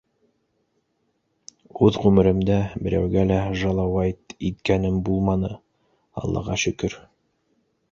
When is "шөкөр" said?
6.67-7.01